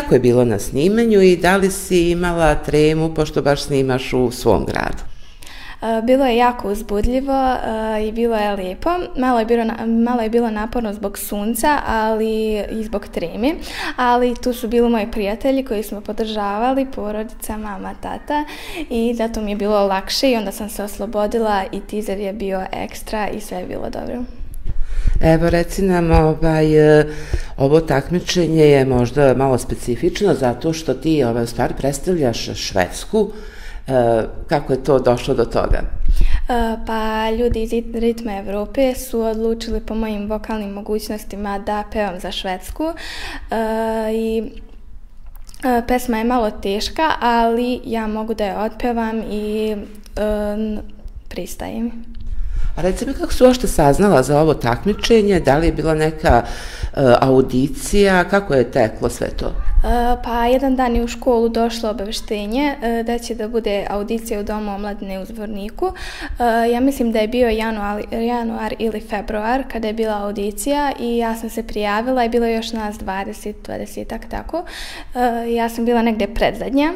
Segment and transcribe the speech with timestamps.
[0.00, 4.30] kako je bilo na snimanju i da li si imala tremu pošto baš snimaš u
[4.30, 5.02] svom gradu?
[6.02, 7.56] Bilo je jako uzbudljivo
[8.08, 8.90] i bilo je lijepo.
[9.16, 13.54] Malo je bilo, malo je bilo naporno zbog sunca, ali i zbog tremi.
[13.96, 18.44] Ali tu su bili moji prijatelji koji smo podržavali, porodica, mama, tata
[18.90, 22.66] i zato mi je bilo lakše i onda sam se oslobodila i tizer je bio
[22.72, 24.24] ekstra i sve je bilo dobro.
[25.20, 27.06] Evo reci nam, ovaj, e,
[27.56, 33.30] ovo takmičenje je možda malo specifično zato što ti ovaj, stvari predstavljaš Švedsku,
[33.86, 35.78] E, kako je to došlo do toga?
[35.78, 42.32] E, pa ljudi iz Ritma Evrope su odlučili po mojim vokalnim mogućnostima da pevam za
[42.32, 42.94] Švedsku e,
[44.12, 44.42] i
[45.64, 49.76] e, pesma je malo teška, ali ja mogu da je otpevam i e,
[51.28, 52.04] pristajem.
[52.76, 56.42] A reci mi kako su ošte saznala za ovo takmičenje, da li je bila neka
[56.42, 56.46] e,
[57.20, 59.52] audicija, kako je teklo sve to?
[59.84, 64.40] E, pa jedan dan je u školu došlo obaveštenje e, da će da bude audicija
[64.40, 65.86] u Domu omladine u Zvorniku.
[65.86, 71.16] E, ja mislim da je bio januar, januar ili februar kada je bila audicija i
[71.16, 74.64] ja sam se prijavila i bilo je još nas 20, 20 tak tako.
[75.48, 76.92] Ja sam bila negde predzadnja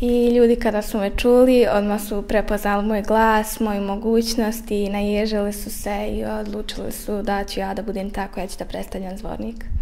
[0.00, 5.52] i ljudi kada su me čuli odmah su prepoznali moj glas, moju mogućnost i naježili
[5.52, 9.18] su se i odlučili su da ću ja da budem tako, ja ću da predstavljam
[9.18, 9.75] Zvornik.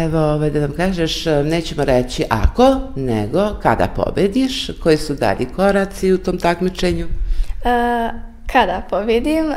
[0.00, 6.12] Evo, ovaj, da nam kažeš, nećemo reći ako, nego kada pobediš, koji su dalji koraci
[6.12, 7.04] u tom takmičenju?
[7.04, 8.20] Uh,
[8.52, 9.56] kada pobedim, uh,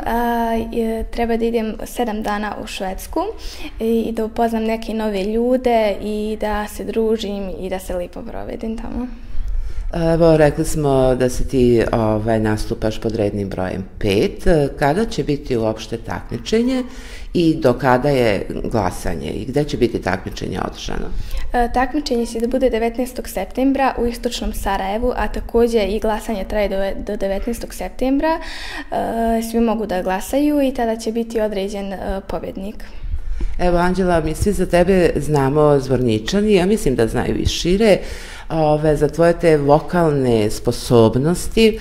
[1.10, 3.20] treba da idem sedam dana u Švedsku
[3.80, 8.78] i da upoznam neke nove ljude i da se družim i da se lipo provedim
[8.78, 9.06] tamo.
[9.94, 14.68] Evo, rekli smo da se ti ovaj, nastupaš pod rednim brojem 5.
[14.78, 16.82] Kada će biti uopšte takmičenje
[17.36, 21.06] i do kada je glasanje i gde će biti takmičenje održano?
[21.52, 23.28] E, takmičenje će da bude 19.
[23.28, 26.76] septembra u Istočnom Sarajevu, a takođe i glasanje traje do,
[27.06, 27.66] do 19.
[27.70, 28.38] septembra.
[28.38, 32.84] E, svi mogu da glasaju i tada će biti određen e, pobjednik.
[33.58, 37.98] Evo, Anđela, mi svi za tebe znamo zvorničani, ja mislim da znaju i šire
[38.50, 41.78] ove, za tvoje te vokalne sposobnosti.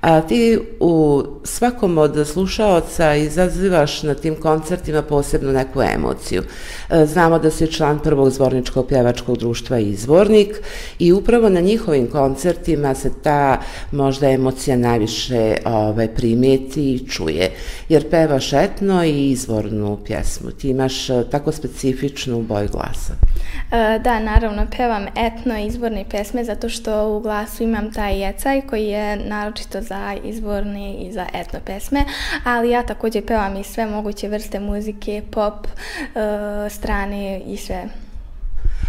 [0.00, 6.42] A ti u svakom od slušaoca izazivaš na tim koncertima posebno neku emociju.
[6.90, 10.60] E, znamo da si član prvog zvorničkog pjevačkog društva Izvornik
[10.98, 13.60] i upravo na njihovim koncertima se ta
[13.92, 17.50] možda emocija najviše ovaj, primijeti i čuje.
[17.88, 20.50] Jer pevaš etno i izvornu pjesmu.
[20.50, 23.27] Ti imaš e, tako specifičnu boj glasa.
[23.72, 28.60] E, da, naravno, pevam etno i pesme pjesme zato što u glasu imam taj jecaj
[28.60, 32.04] koji je naročito za izborne i za etno pesme,
[32.44, 37.84] ali ja također pevam i sve moguće vrste muzike, pop, e, strane i sve.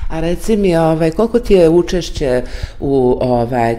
[0.10, 2.44] A reci mi, ovaj, koliko ti je učešće
[2.80, 3.78] u ovaj,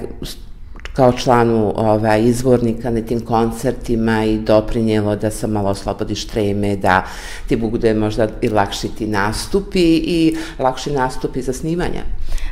[0.93, 7.05] kao članu ovaj, izvornika na tim koncertima i doprinjelo da se malo oslobodiš treme, da
[7.49, 12.03] ti bude možda i lakši ti nastupi i lakši nastupi za snimanje?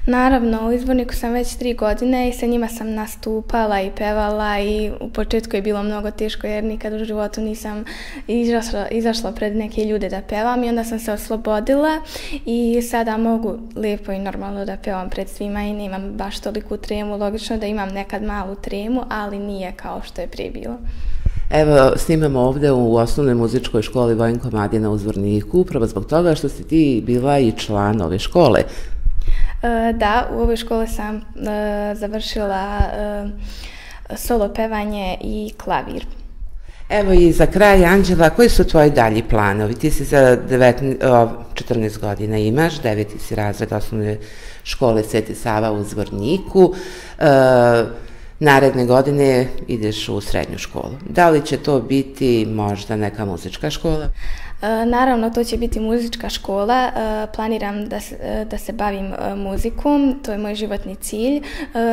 [0.07, 4.91] Naravno, u izborniku sam već tri godine i sa njima sam nastupala i pevala i
[5.01, 7.85] u početku je bilo mnogo teško jer nikad u životu nisam
[8.27, 12.01] izašla, izašla pred neke ljude da pevam i onda sam se oslobodila
[12.47, 17.17] i sada mogu lijepo i normalno da pevam pred svima i nemam baš toliku tremu.
[17.17, 20.77] Logično da imam nekad malu tremu, ali nije kao što je prije bilo.
[21.51, 26.49] Evo, snimamo ovde u osnovnoj muzičkoj školi Vojnko Madina u Zvorniku, upravo zbog toga što
[26.49, 28.61] si ti bila i član ove škole.
[29.63, 31.21] E, da, u ovoj školi sam e,
[31.95, 33.29] završila e,
[34.17, 36.07] solo pevanje i klavir.
[36.89, 39.75] Evo i za kraj, Anđela, koji su tvoji dalji planovi?
[39.75, 40.97] Ti si za 19,
[41.55, 44.19] 14 godina imaš, deveti si razred osnovne
[44.63, 46.75] škole Sveti Sava u Zvorniku.
[48.41, 50.93] Naredne godine ideš u srednju školu.
[51.09, 54.09] Da li će to biti možda neka muzička škola?
[54.63, 56.83] E, naravno, to će biti muzička škola.
[56.87, 61.43] E, planiram da se, e, da se bavim muzikom, to je moj životni cilj.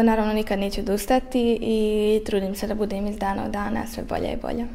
[0.03, 4.33] Naravno, nikad neću odustati i trudim se da budem iz dana u dana sve bolje
[4.33, 4.65] i bolje.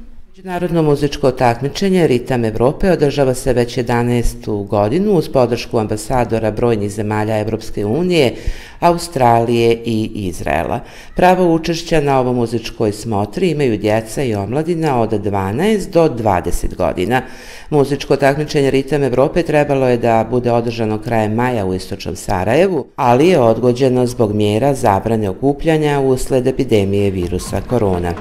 [0.41, 4.67] Međunarodno muzičko takmičenje Ritam Evrope održava se već 11.
[4.67, 8.35] godinu uz podršku ambasadora brojnih zemalja Evropske unije,
[8.81, 10.81] Australije i Izraela.
[11.15, 17.23] Pravo učešća na ovom muzičkoj smotri imaju djeca i omladina od 12 do 20 godina.
[17.71, 23.29] Muzičko takmičenje Ritam Evrope trebalo je da bude održano krajem maja u Istočnom Sarajevu, ali
[23.29, 28.15] je odgođeno zbog mjera zabrane okupljanja usled epidemije virusa korona.